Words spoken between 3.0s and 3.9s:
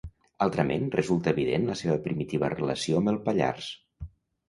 amb el Pallars.